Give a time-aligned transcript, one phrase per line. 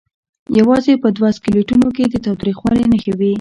[0.59, 3.29] یوازې په دوو سکلیټونو کې د تاوتریخوالي نښې وې.